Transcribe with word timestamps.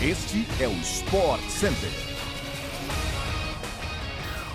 Este 0.00 0.46
é 0.60 0.68
o 0.68 0.72
Sport 0.74 1.40
Center. 1.48 1.90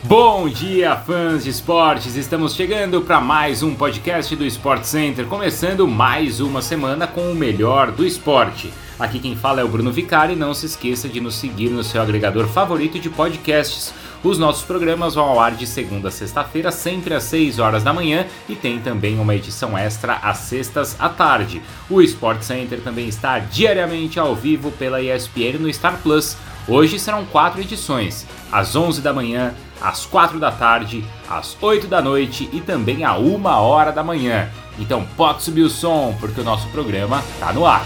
Bom 0.03 0.47
dia, 0.47 0.95
fãs 0.95 1.43
de 1.43 1.49
esportes! 1.49 2.15
Estamos 2.15 2.55
chegando 2.55 3.01
para 3.01 3.19
mais 3.19 3.61
um 3.61 3.75
podcast 3.75 4.33
do 4.37 4.45
Sport 4.45 4.83
Center, 4.83 5.25
começando 5.25 5.85
mais 5.85 6.39
uma 6.39 6.61
semana 6.61 7.07
com 7.07 7.29
o 7.29 7.35
melhor 7.35 7.91
do 7.91 8.05
esporte. 8.05 8.73
Aqui 8.97 9.19
quem 9.19 9.35
fala 9.35 9.59
é 9.59 9.65
o 9.65 9.67
Bruno 9.67 9.91
Vicari 9.91 10.31
e 10.31 10.37
não 10.37 10.53
se 10.53 10.65
esqueça 10.65 11.09
de 11.09 11.19
nos 11.19 11.35
seguir 11.35 11.69
no 11.69 11.83
seu 11.83 12.01
agregador 12.01 12.47
favorito 12.47 12.97
de 12.97 13.09
podcasts. 13.09 13.93
Os 14.23 14.37
nossos 14.37 14.63
programas 14.63 15.15
vão 15.15 15.25
ao 15.25 15.39
ar 15.39 15.51
de 15.51 15.67
segunda 15.67 16.07
a 16.07 16.11
sexta-feira, 16.11 16.71
sempre 16.71 17.13
às 17.13 17.23
6 17.25 17.59
horas 17.59 17.83
da 17.83 17.91
manhã, 17.91 18.25
e 18.47 18.55
tem 18.55 18.79
também 18.79 19.19
uma 19.19 19.35
edição 19.35 19.77
extra 19.77 20.13
às 20.13 20.37
sextas 20.37 20.95
à 20.97 21.09
tarde. 21.09 21.61
O 21.89 22.01
Sport 22.01 22.41
Center 22.41 22.79
também 22.79 23.09
está 23.09 23.39
diariamente 23.39 24.17
ao 24.17 24.33
vivo 24.33 24.71
pela 24.71 25.01
ESPN 25.01 25.57
no 25.59 25.73
Star 25.73 25.97
Plus. 26.01 26.37
Hoje 26.69 26.97
serão 26.97 27.25
quatro 27.25 27.59
edições: 27.59 28.25
às 28.49 28.77
11 28.77 29.01
da 29.01 29.11
manhã, 29.11 29.53
às 29.81 30.05
4 30.05 30.39
da 30.39 30.53
tarde, 30.53 31.03
às 31.29 31.57
8 31.61 31.85
da 31.87 32.01
noite 32.01 32.49
e 32.53 32.61
também 32.61 33.03
à 33.03 33.17
1 33.17 33.43
hora 33.45 33.91
da 33.91 34.05
manhã. 34.05 34.49
Então 34.79 35.05
pode 35.17 35.43
subir 35.43 35.63
o 35.63 35.69
som, 35.69 36.15
porque 36.17 36.39
o 36.39 36.45
nosso 36.45 36.69
programa 36.69 37.21
está 37.35 37.51
no 37.51 37.65
ar. 37.65 37.85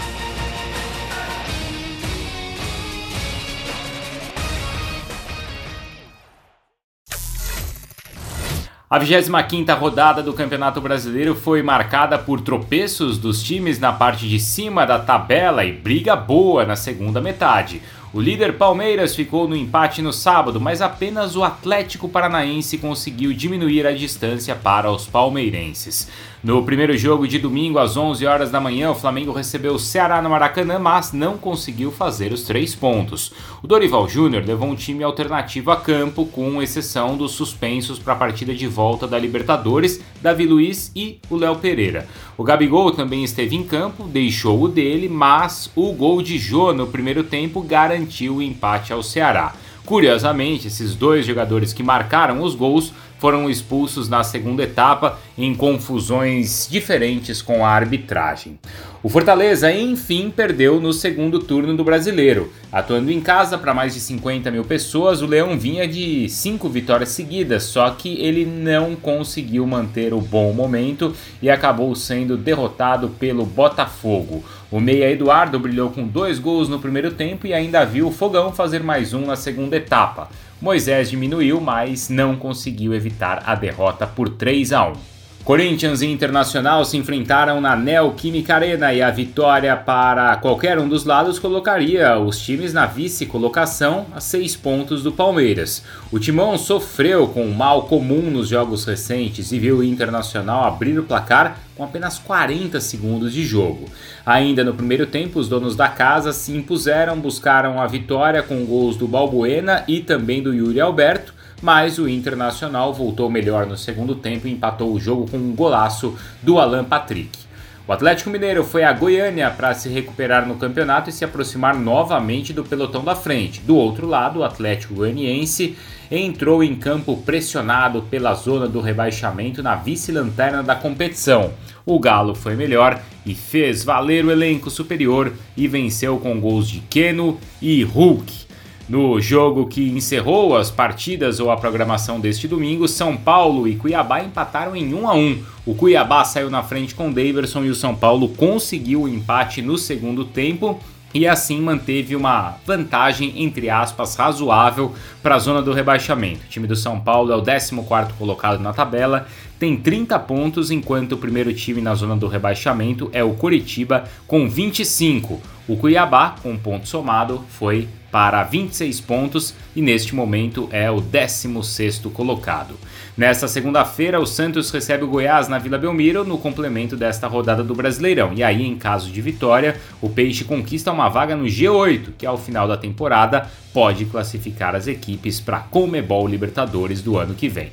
A 8.90 8.98
25ª 8.98 9.78
rodada 9.78 10.22
do 10.22 10.32
Campeonato 10.32 10.80
Brasileiro 10.80 11.34
foi 11.34 11.62
marcada 11.62 12.18
por 12.18 12.40
tropeços 12.40 13.18
dos 13.18 13.42
times 13.42 13.78
na 13.78 13.92
parte 13.92 14.26
de 14.26 14.40
cima 14.40 14.86
da 14.86 14.98
tabela 14.98 15.62
e 15.62 15.72
briga 15.74 16.16
boa 16.16 16.64
na 16.64 16.74
segunda 16.74 17.20
metade. 17.20 17.82
O 18.10 18.22
líder 18.22 18.54
Palmeiras 18.56 19.14
ficou 19.14 19.46
no 19.46 19.54
empate 19.54 20.00
no 20.00 20.14
sábado, 20.14 20.58
mas 20.58 20.80
apenas 20.80 21.36
o 21.36 21.44
Atlético 21.44 22.08
Paranaense 22.08 22.78
conseguiu 22.78 23.34
diminuir 23.34 23.86
a 23.86 23.92
distância 23.92 24.54
para 24.54 24.90
os 24.90 25.06
palmeirenses. 25.06 26.08
No 26.42 26.62
primeiro 26.62 26.96
jogo 26.96 27.28
de 27.28 27.38
domingo, 27.38 27.78
às 27.78 27.96
11 27.96 28.24
horas 28.24 28.50
da 28.50 28.60
manhã, 28.60 28.92
o 28.92 28.94
Flamengo 28.94 29.32
recebeu 29.32 29.74
o 29.74 29.78
Ceará 29.78 30.22
no 30.22 30.30
Maracanã, 30.30 30.78
mas 30.78 31.12
não 31.12 31.36
conseguiu 31.36 31.90
fazer 31.90 32.32
os 32.32 32.44
três 32.44 32.74
pontos. 32.74 33.32
O 33.62 33.66
Dorival 33.66 34.08
Júnior 34.08 34.44
levou 34.46 34.68
um 34.68 34.76
time 34.76 35.02
alternativo 35.04 35.70
a 35.70 35.76
campo, 35.76 36.24
com 36.26 36.62
exceção 36.62 37.16
dos 37.16 37.32
suspensos 37.32 37.98
para 37.98 38.14
a 38.14 38.16
partida 38.16 38.54
de 38.54 38.68
volta 38.68 39.06
da 39.06 39.18
Libertadores, 39.18 40.00
Davi 40.22 40.46
Luiz 40.46 40.92
e 40.94 41.18
o 41.28 41.36
Léo 41.36 41.56
Pereira. 41.56 42.08
O 42.36 42.44
Gabigol 42.44 42.92
também 42.92 43.24
esteve 43.24 43.56
em 43.56 43.64
campo, 43.64 44.04
deixou 44.04 44.62
o 44.62 44.68
dele, 44.68 45.08
mas 45.08 45.70
o 45.74 45.92
gol 45.92 46.22
de 46.22 46.38
Jô 46.38 46.72
no 46.72 46.86
primeiro 46.86 47.24
tempo 47.24 47.60
garantiu 47.60 47.97
o 48.28 48.42
empate 48.42 48.92
ao 48.92 49.02
Ceará. 49.02 49.54
Curiosamente, 49.84 50.66
esses 50.66 50.94
dois 50.94 51.24
jogadores 51.24 51.72
que 51.72 51.82
marcaram 51.82 52.42
os 52.42 52.54
gols 52.54 52.92
foram 53.18 53.50
expulsos 53.50 54.08
na 54.08 54.22
segunda 54.22 54.62
etapa 54.62 55.18
em 55.36 55.54
confusões 55.54 56.68
diferentes 56.70 57.42
com 57.42 57.64
a 57.64 57.70
arbitragem. 57.70 58.58
O 59.00 59.08
Fortaleza, 59.08 59.72
enfim, 59.72 60.28
perdeu 60.28 60.80
no 60.80 60.92
segundo 60.92 61.38
turno 61.38 61.76
do 61.76 61.84
Brasileiro. 61.84 62.52
Atuando 62.72 63.12
em 63.12 63.20
casa 63.20 63.56
para 63.56 63.72
mais 63.72 63.94
de 63.94 64.00
50 64.00 64.50
mil 64.50 64.64
pessoas, 64.64 65.22
o 65.22 65.26
Leão 65.26 65.56
vinha 65.56 65.86
de 65.86 66.28
cinco 66.28 66.68
vitórias 66.68 67.10
seguidas, 67.10 67.62
só 67.62 67.88
que 67.90 68.20
ele 68.20 68.44
não 68.44 68.96
conseguiu 68.96 69.64
manter 69.66 70.12
o 70.12 70.20
bom 70.20 70.52
momento 70.52 71.14
e 71.40 71.48
acabou 71.48 71.94
sendo 71.94 72.36
derrotado 72.36 73.08
pelo 73.10 73.46
Botafogo. 73.46 74.42
O 74.70 74.80
meia 74.80 75.10
Eduardo 75.10 75.60
brilhou 75.60 75.90
com 75.90 76.06
dois 76.06 76.40
gols 76.40 76.68
no 76.68 76.80
primeiro 76.80 77.12
tempo 77.12 77.46
e 77.46 77.54
ainda 77.54 77.86
viu 77.86 78.08
o 78.08 78.12
Fogão 78.12 78.52
fazer 78.52 78.82
mais 78.82 79.14
um 79.14 79.24
na 79.24 79.36
segunda 79.36 79.76
etapa. 79.76 80.28
Moisés 80.60 81.08
diminuiu, 81.08 81.60
mas 81.60 82.08
não 82.08 82.34
conseguiu 82.34 82.92
evitar 82.92 83.44
a 83.46 83.54
derrota 83.54 84.06
por 84.06 84.28
3 84.28 84.72
a 84.72 84.88
1. 84.88 85.17
Corinthians 85.48 86.02
e 86.02 86.06
Internacional 86.06 86.84
se 86.84 86.98
enfrentaram 86.98 87.58
na 87.58 87.74
Neoquímica 87.74 88.56
Arena 88.56 88.92
e 88.92 89.00
a 89.00 89.10
vitória 89.10 89.74
para 89.74 90.36
qualquer 90.36 90.78
um 90.78 90.86
dos 90.86 91.06
lados 91.06 91.38
colocaria 91.38 92.18
os 92.18 92.38
times 92.38 92.74
na 92.74 92.84
vice-colocação 92.84 94.08
a 94.14 94.20
seis 94.20 94.54
pontos 94.54 95.02
do 95.02 95.10
Palmeiras. 95.10 95.82
O 96.12 96.18
Timão 96.18 96.58
sofreu 96.58 97.28
com 97.28 97.46
um 97.46 97.54
mal 97.54 97.84
comum 97.84 98.30
nos 98.30 98.48
jogos 98.48 98.84
recentes 98.84 99.50
e 99.50 99.58
viu 99.58 99.78
o 99.78 99.82
Internacional 99.82 100.64
abrir 100.64 100.98
o 100.98 101.04
placar 101.04 101.58
com 101.74 101.82
apenas 101.82 102.18
40 102.18 102.78
segundos 102.78 103.32
de 103.32 103.42
jogo. 103.42 103.88
Ainda 104.26 104.62
no 104.62 104.74
primeiro 104.74 105.06
tempo, 105.06 105.38
os 105.38 105.48
donos 105.48 105.74
da 105.74 105.88
casa 105.88 106.30
se 106.30 106.52
impuseram, 106.52 107.18
buscaram 107.18 107.80
a 107.80 107.86
vitória 107.86 108.42
com 108.42 108.66
gols 108.66 108.98
do 108.98 109.08
Balbuena 109.08 109.82
e 109.88 110.00
também 110.00 110.42
do 110.42 110.52
Yuri 110.52 110.78
Alberto 110.78 111.37
mas 111.62 111.98
o 111.98 112.08
Internacional 112.08 112.92
voltou 112.92 113.28
melhor 113.28 113.66
no 113.66 113.76
segundo 113.76 114.14
tempo 114.14 114.46
e 114.46 114.52
empatou 114.52 114.92
o 114.92 115.00
jogo 115.00 115.30
com 115.30 115.36
um 115.36 115.54
golaço 115.54 116.16
do 116.42 116.58
Alan 116.58 116.84
Patrick. 116.84 117.48
O 117.88 117.92
Atlético 117.92 118.28
Mineiro 118.28 118.62
foi 118.64 118.84
a 118.84 118.92
Goiânia 118.92 119.48
para 119.50 119.72
se 119.72 119.88
recuperar 119.88 120.46
no 120.46 120.56
campeonato 120.56 121.08
e 121.08 121.12
se 121.12 121.24
aproximar 121.24 121.74
novamente 121.74 122.52
do 122.52 122.62
pelotão 122.62 123.02
da 123.02 123.16
frente. 123.16 123.62
Do 123.62 123.76
outro 123.76 124.06
lado, 124.06 124.40
o 124.40 124.44
Atlético 124.44 124.92
Goianiense 124.92 125.74
entrou 126.10 126.62
em 126.62 126.76
campo 126.76 127.16
pressionado 127.16 128.02
pela 128.02 128.34
zona 128.34 128.68
do 128.68 128.82
rebaixamento 128.82 129.62
na 129.62 129.74
vice-lanterna 129.74 130.62
da 130.62 130.74
competição. 130.74 131.54
O 131.86 131.98
Galo 131.98 132.34
foi 132.34 132.54
melhor 132.54 133.00
e 133.24 133.34
fez 133.34 133.82
valer 133.82 134.22
o 134.22 134.30
elenco 134.30 134.68
superior 134.68 135.32
e 135.56 135.66
venceu 135.66 136.18
com 136.18 136.38
gols 136.38 136.68
de 136.68 136.80
Keno 136.80 137.38
e 137.62 137.82
Hulk. 137.84 138.47
No 138.88 139.20
jogo 139.20 139.66
que 139.66 139.86
encerrou 139.90 140.56
as 140.56 140.70
partidas 140.70 141.40
ou 141.40 141.50
a 141.50 141.58
programação 141.58 142.18
deste 142.18 142.48
domingo, 142.48 142.88
São 142.88 143.18
Paulo 143.18 143.68
e 143.68 143.76
Cuiabá 143.76 144.22
empataram 144.22 144.74
em 144.74 144.94
1 144.94 145.08
a 145.08 145.14
1. 145.14 145.42
O 145.66 145.74
Cuiabá 145.74 146.24
saiu 146.24 146.48
na 146.48 146.62
frente 146.62 146.94
com 146.94 147.12
Daverson 147.12 147.64
e 147.64 147.68
o 147.68 147.74
São 147.74 147.94
Paulo 147.94 148.30
conseguiu 148.30 149.02
o 149.02 149.08
empate 149.08 149.60
no 149.60 149.76
segundo 149.76 150.24
tempo 150.24 150.80
e 151.12 151.26
assim 151.26 151.60
manteve 151.60 152.16
uma 152.16 152.56
vantagem, 152.66 153.42
entre 153.42 153.68
aspas, 153.68 154.14
razoável 154.14 154.94
para 155.22 155.34
a 155.34 155.38
zona 155.38 155.60
do 155.60 155.74
rebaixamento. 155.74 156.46
O 156.46 156.48
time 156.48 156.66
do 156.66 156.76
São 156.76 156.98
Paulo 156.98 157.30
é 157.30 157.36
o 157.36 157.42
14 157.42 157.74
colocado 158.18 158.58
na 158.60 158.72
tabela, 158.72 159.26
tem 159.58 159.76
30 159.76 160.18
pontos, 160.20 160.70
enquanto 160.70 161.12
o 161.12 161.18
primeiro 161.18 161.52
time 161.52 161.82
na 161.82 161.94
zona 161.94 162.16
do 162.16 162.26
rebaixamento 162.26 163.10
é 163.12 163.22
o 163.22 163.34
Curitiba 163.34 164.04
com 164.26 164.48
25. 164.48 165.40
O 165.66 165.76
Cuiabá, 165.76 166.36
com 166.42 166.52
um 166.52 166.58
ponto 166.58 166.88
somado, 166.88 167.44
foi 167.50 167.86
para 168.10 168.42
26 168.42 169.00
pontos 169.00 169.54
e 169.76 169.82
neste 169.82 170.14
momento 170.14 170.68
é 170.72 170.90
o 170.90 171.00
16º 171.00 172.10
colocado. 172.12 172.74
Nesta 173.16 173.48
segunda-feira, 173.48 174.20
o 174.20 174.26
Santos 174.26 174.70
recebe 174.70 175.04
o 175.04 175.08
Goiás 175.08 175.48
na 175.48 175.58
Vila 175.58 175.76
Belmiro 175.76 176.24
no 176.24 176.38
complemento 176.38 176.96
desta 176.96 177.26
rodada 177.26 177.64
do 177.64 177.74
Brasileirão. 177.74 178.32
E 178.34 178.42
aí, 178.42 178.64
em 178.64 178.76
caso 178.76 179.10
de 179.10 179.20
vitória, 179.20 179.80
o 180.00 180.08
Peixe 180.08 180.44
conquista 180.44 180.92
uma 180.92 181.08
vaga 181.08 181.34
no 181.34 181.44
G8, 181.44 182.12
que 182.16 182.26
ao 182.26 182.38
final 182.38 182.68
da 182.68 182.76
temporada 182.76 183.48
pode 183.72 184.04
classificar 184.04 184.74
as 184.74 184.86
equipes 184.86 185.40
para 185.40 185.58
a 185.58 185.60
Comebol 185.60 186.26
Libertadores 186.26 187.02
do 187.02 187.18
ano 187.18 187.34
que 187.34 187.48
vem. 187.48 187.70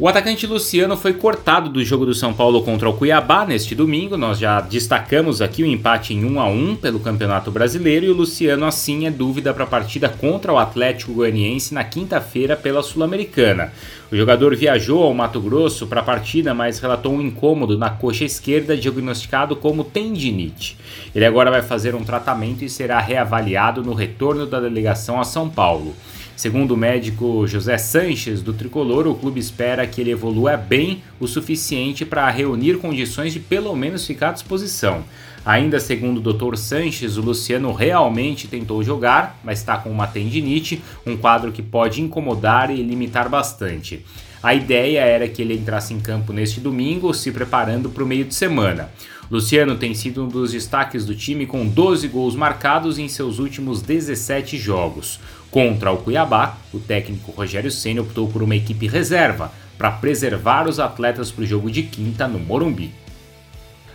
O 0.00 0.08
atacante 0.08 0.44
Luciano 0.44 0.96
foi 0.96 1.14
cortado 1.14 1.70
do 1.70 1.84
jogo 1.84 2.04
do 2.04 2.16
São 2.16 2.34
Paulo 2.34 2.64
contra 2.64 2.90
o 2.90 2.94
Cuiabá 2.94 3.46
neste 3.46 3.76
domingo. 3.76 4.16
Nós 4.16 4.40
já 4.40 4.60
destacamos 4.60 5.40
aqui 5.40 5.62
o 5.62 5.66
empate 5.66 6.12
em 6.12 6.24
1 6.24 6.40
a 6.40 6.48
1 6.48 6.76
pelo 6.78 6.98
Campeonato 6.98 7.48
Brasileiro 7.52 8.04
e 8.04 8.08
o 8.08 8.14
Luciano 8.14 8.66
assim 8.66 9.06
é 9.06 9.10
dúvida 9.12 9.54
para 9.54 9.62
a 9.62 9.68
partida 9.68 10.08
contra 10.08 10.52
o 10.52 10.58
Atlético 10.58 11.12
Goianiense 11.12 11.72
na 11.72 11.84
quinta-feira 11.84 12.56
pela 12.56 12.82
Sul-Americana. 12.82 13.72
O 14.10 14.16
jogador 14.16 14.56
viajou 14.56 15.00
ao 15.00 15.14
Mato 15.14 15.40
Grosso 15.40 15.86
para 15.86 16.00
a 16.00 16.04
partida, 16.04 16.52
mas 16.52 16.80
relatou 16.80 17.12
um 17.12 17.22
incômodo 17.22 17.78
na 17.78 17.88
coxa 17.88 18.24
esquerda 18.24 18.76
diagnosticado 18.76 19.54
como 19.54 19.84
tendinite. 19.84 20.76
Ele 21.14 21.24
agora 21.24 21.52
vai 21.52 21.62
fazer 21.62 21.94
um 21.94 22.02
tratamento 22.02 22.64
e 22.64 22.68
será 22.68 22.98
reavaliado 22.98 23.80
no 23.80 23.94
retorno 23.94 24.44
da 24.44 24.58
delegação 24.58 25.20
a 25.20 25.24
São 25.24 25.48
Paulo. 25.48 25.94
Segundo 26.36 26.72
o 26.72 26.76
médico 26.76 27.46
José 27.46 27.78
Sanches, 27.78 28.42
do 28.42 28.52
Tricolor, 28.52 29.06
o 29.06 29.14
clube 29.14 29.38
espera 29.38 29.86
que 29.86 30.00
ele 30.00 30.10
evolua 30.10 30.56
bem 30.56 31.02
o 31.20 31.28
suficiente 31.28 32.04
para 32.04 32.28
reunir 32.28 32.78
condições 32.78 33.32
de 33.32 33.38
pelo 33.38 33.74
menos 33.76 34.04
ficar 34.04 34.30
à 34.30 34.32
disposição. 34.32 35.04
Ainda 35.46 35.78
segundo 35.78 36.18
o 36.18 36.32
Dr. 36.32 36.56
Sanches, 36.56 37.16
o 37.16 37.20
Luciano 37.20 37.72
realmente 37.72 38.48
tentou 38.48 38.82
jogar, 38.82 39.38
mas 39.44 39.60
está 39.60 39.76
com 39.76 39.90
uma 39.90 40.08
tendinite, 40.08 40.82
um 41.06 41.16
quadro 41.16 41.52
que 41.52 41.62
pode 41.62 42.00
incomodar 42.00 42.70
e 42.70 42.82
limitar 42.82 43.28
bastante. 43.28 44.04
A 44.42 44.54
ideia 44.54 45.00
era 45.00 45.28
que 45.28 45.40
ele 45.40 45.54
entrasse 45.54 45.94
em 45.94 46.00
campo 46.00 46.32
neste 46.32 46.60
domingo, 46.60 47.14
se 47.14 47.30
preparando 47.30 47.88
para 47.88 48.02
o 48.02 48.06
meio 48.06 48.24
de 48.24 48.34
semana. 48.34 48.90
Luciano 49.30 49.76
tem 49.76 49.94
sido 49.94 50.24
um 50.24 50.28
dos 50.28 50.52
destaques 50.52 51.06
do 51.06 51.14
time 51.14 51.46
com 51.46 51.66
12 51.66 52.06
gols 52.08 52.36
marcados 52.36 52.98
em 52.98 53.08
seus 53.08 53.38
últimos 53.38 53.80
17 53.80 54.58
jogos. 54.58 55.18
Contra 55.54 55.92
o 55.92 55.98
Cuiabá, 55.98 56.58
o 56.72 56.80
técnico 56.80 57.30
Rogério 57.30 57.70
Senna 57.70 58.02
optou 58.02 58.26
por 58.26 58.42
uma 58.42 58.56
equipe 58.56 58.88
reserva 58.88 59.52
para 59.78 59.88
preservar 59.88 60.66
os 60.66 60.80
atletas 60.80 61.30
para 61.30 61.44
o 61.44 61.46
jogo 61.46 61.70
de 61.70 61.84
quinta 61.84 62.26
no 62.26 62.40
Morumbi. 62.40 62.92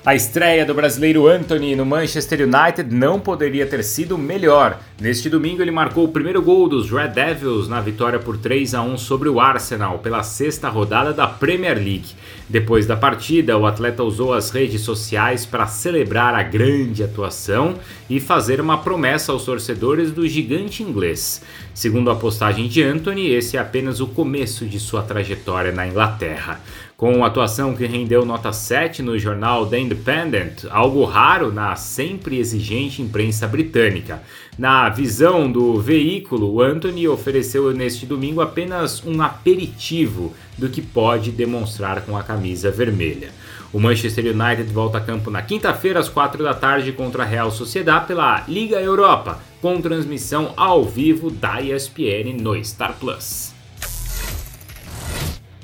A 0.05 0.15
estreia 0.15 0.65
do 0.65 0.73
brasileiro 0.73 1.27
Anthony 1.27 1.75
no 1.75 1.85
Manchester 1.85 2.47
United 2.47 2.95
não 2.95 3.19
poderia 3.19 3.65
ter 3.65 3.83
sido 3.83 4.17
melhor. 4.17 4.79
Neste 4.99 5.29
domingo 5.29 5.61
ele 5.61 5.71
marcou 5.71 6.05
o 6.05 6.11
primeiro 6.11 6.41
gol 6.41 6.69
dos 6.69 6.89
Red 6.89 7.09
Devils 7.09 7.67
na 7.67 7.81
vitória 7.81 8.17
por 8.17 8.37
3 8.37 8.75
a 8.75 8.81
1 8.81 8.97
sobre 8.97 9.27
o 9.27 9.41
Arsenal 9.41 9.99
pela 9.99 10.23
sexta 10.23 10.69
rodada 10.69 11.11
da 11.11 11.27
Premier 11.27 11.75
League. 11.75 12.15
Depois 12.47 12.87
da 12.87 12.95
partida, 12.95 13.57
o 13.57 13.65
atleta 13.65 14.01
usou 14.01 14.33
as 14.33 14.51
redes 14.51 14.81
sociais 14.81 15.45
para 15.45 15.67
celebrar 15.67 16.33
a 16.33 16.43
grande 16.43 17.03
atuação 17.03 17.75
e 18.09 18.21
fazer 18.21 18.61
uma 18.61 18.77
promessa 18.77 19.33
aos 19.33 19.43
torcedores 19.43 20.13
do 20.13 20.25
gigante 20.25 20.81
inglês. 20.81 21.41
Segundo 21.73 22.09
a 22.09 22.15
postagem 22.15 22.69
de 22.69 22.81
Anthony, 22.81 23.31
esse 23.31 23.57
é 23.57 23.59
apenas 23.59 23.99
o 23.99 24.07
começo 24.07 24.65
de 24.65 24.79
sua 24.79 25.03
trajetória 25.03 25.73
na 25.73 25.85
Inglaterra. 25.85 26.61
Com 26.99 27.23
atuação 27.23 27.73
que 27.73 27.85
rendeu 27.85 28.25
nota 28.25 28.51
7 28.51 29.01
no 29.01 29.17
jornal 29.17 29.65
The 29.65 29.79
Independent, 29.79 30.65
algo 30.69 31.05
raro 31.05 31.49
na 31.49 31.73
sempre 31.77 32.37
exigente 32.37 33.01
imprensa 33.01 33.47
britânica. 33.47 34.21
Na 34.57 34.89
visão 34.89 35.49
do 35.49 35.79
veículo, 35.79 36.61
Anthony 36.61 37.07
ofereceu 37.07 37.71
neste 37.73 38.05
domingo 38.05 38.41
apenas 38.41 39.01
um 39.05 39.21
aperitivo 39.21 40.33
do 40.57 40.67
que 40.67 40.81
pode 40.81 41.31
demonstrar 41.31 42.01
com 42.01 42.17
a 42.17 42.21
camisa 42.21 42.69
vermelha. 42.69 43.29
O 43.71 43.79
Manchester 43.79 44.25
United 44.25 44.69
volta 44.73 44.97
a 44.97 45.01
campo 45.01 45.31
na 45.31 45.41
quinta-feira 45.41 46.01
às 46.01 46.09
4 46.09 46.43
da 46.43 46.53
tarde 46.53 46.91
contra 46.91 47.23
a 47.23 47.25
Real 47.25 47.49
Sociedad 47.49 48.05
pela 48.05 48.43
Liga 48.45 48.75
Europa, 48.75 49.39
com 49.61 49.79
transmissão 49.79 50.51
ao 50.57 50.83
vivo 50.83 51.31
da 51.31 51.61
ESPN 51.61 52.33
no 52.41 52.61
Star 52.61 52.93
Plus. 52.99 53.57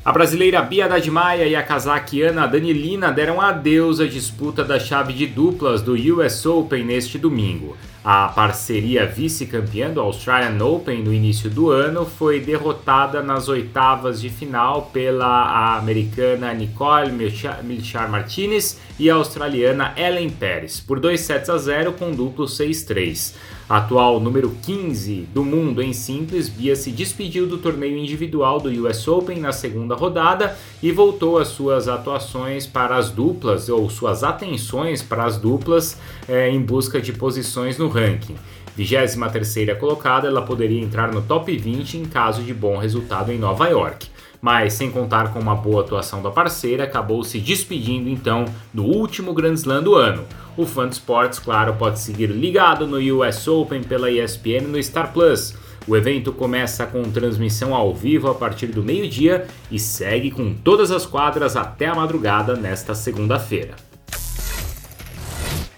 A 0.05 0.11
brasileira 0.11 0.61
Bia 0.61 0.87
Dadmaia 0.87 1.47
e 1.47 1.55
a 1.55 1.63
cazaquiana 1.63 2.47
Danilina 2.47 3.11
deram 3.11 3.41
adeus 3.41 3.99
à 3.99 4.05
disputa 4.05 4.63
da 4.63 4.79
chave 4.79 5.11
de 5.13 5.25
duplas 5.25 5.81
do 5.81 5.95
US 5.95 6.45
Open 6.45 6.85
neste 6.85 7.17
domingo. 7.17 7.75
A 8.07 8.27
parceria 8.27 9.07
vice-campeã 9.07 9.89
do 9.89 9.99
Australian 9.99 10.63
Open 10.63 11.01
no 11.01 11.11
início 11.11 11.49
do 11.49 11.71
ano 11.71 12.05
foi 12.05 12.39
derrotada 12.39 13.23
nas 13.23 13.49
oitavas 13.49 14.21
de 14.21 14.29
final 14.29 14.91
pela 14.93 15.75
americana 15.75 16.53
Nicole 16.53 17.11
Milchar 17.11 18.07
Martinez 18.07 18.79
e 18.99 19.09
a 19.09 19.15
australiana 19.15 19.91
Ellen 19.97 20.29
Pérez 20.29 20.79
por 20.79 20.99
2 20.99 21.19
sets 21.19 21.49
a 21.49 21.57
0 21.57 21.93
com 21.93 22.11
duplo 22.11 22.45
6-3. 22.45 23.33
Atual 23.67 24.19
número 24.19 24.55
15 24.61 25.27
do 25.33 25.43
mundo 25.43 25.81
em 25.81 25.91
simples, 25.91 26.47
Bia 26.47 26.75
se 26.75 26.91
despediu 26.91 27.47
do 27.47 27.57
torneio 27.57 27.97
individual 27.97 28.59
do 28.59 28.69
US 28.85 29.07
Open 29.07 29.39
na 29.39 29.51
segunda 29.51 29.95
rodada 29.95 30.55
e 30.83 30.91
voltou 30.91 31.39
às 31.39 31.47
suas 31.47 31.87
atuações 31.87 32.67
para 32.67 32.95
as 32.95 33.09
duplas, 33.09 33.67
ou 33.67 33.89
suas 33.89 34.23
atenções 34.23 35.01
para 35.01 35.25
as 35.25 35.37
duplas, 35.37 35.99
é, 36.29 36.47
em 36.47 36.61
busca 36.61 37.01
de 37.01 37.11
posições 37.11 37.75
no 37.79 37.87
ranking. 37.95 38.35
23 38.75 39.77
colocada, 39.79 40.27
ela 40.27 40.41
poderia 40.41 40.81
entrar 40.81 41.11
no 41.11 41.21
top 41.21 41.55
20 41.57 41.97
em 41.97 42.05
caso 42.05 42.43
de 42.43 42.53
bom 42.53 42.77
resultado 42.77 43.31
em 43.31 43.39
Nova 43.39 43.67
York 43.67 44.09
mas 44.45 44.73
sem 44.73 44.91
contar 44.91 45.33
com 45.33 45.39
uma 45.39 45.55
boa 45.55 45.81
atuação 45.81 46.21
da 46.21 46.29
parceira, 46.29 46.83
acabou 46.83 47.23
se 47.23 47.39
despedindo 47.39 48.07
então 48.07 48.45
do 48.71 48.83
último 48.83 49.33
Grand 49.33 49.55
Slam 49.55 49.81
do 49.81 49.95
ano. 49.95 50.23
O 50.55 50.67
Fun 50.67 50.89
Sports, 50.89 51.39
claro, 51.39 51.73
pode 51.73 51.99
seguir 51.99 52.27
ligado 52.27 52.85
no 52.85 52.97
US 53.17 53.47
Open 53.47 53.81
pela 53.81 54.11
ESPN 54.11 54.67
no 54.67 54.81
Star 54.83 55.11
Plus. 55.11 55.55
O 55.87 55.97
evento 55.97 56.31
começa 56.31 56.85
com 56.85 57.01
transmissão 57.03 57.73
ao 57.73 57.91
vivo 57.91 58.29
a 58.29 58.35
partir 58.35 58.67
do 58.67 58.83
meio-dia 58.83 59.47
e 59.71 59.79
segue 59.79 60.29
com 60.29 60.53
todas 60.53 60.91
as 60.91 61.07
quadras 61.07 61.55
até 61.55 61.87
a 61.87 61.95
madrugada 61.95 62.55
nesta 62.55 62.93
segunda-feira. 62.93 63.84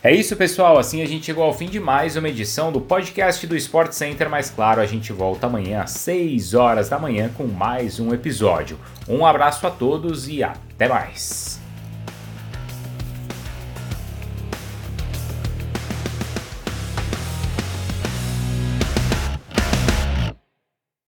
É 0.07 0.13
isso, 0.13 0.38
pessoal. 0.38 0.80
Assim 0.80 1.01
a 1.01 1.06
gente 1.06 1.25
chegou 1.25 1.44
ao 1.44 1.54
fim 1.54 1.68
de 1.68 1.81
mais 1.81 2.15
uma 2.15 2.30
edição 2.30 2.71
do 2.71 2.80
podcast 2.80 3.45
do 3.45 3.57
Sport 3.57 3.92
Center. 3.92 4.30
Mas 4.30 4.50
claro, 4.50 4.80
a 4.80 4.86
gente 4.86 5.12
volta 5.12 5.48
amanhã 5.48 5.81
às 5.81 5.92
6 5.92 6.54
horas 6.54 6.88
da 6.88 6.98
manhã 6.98 7.30
com 7.36 7.45
mais 7.45 8.00
um 8.00 8.13
episódio. 8.13 8.80
Um 9.06 9.25
abraço 9.25 9.68
a 9.68 9.69
todos 9.69 10.30
e 10.30 10.42
até 10.42 10.88
mais. 10.88 11.56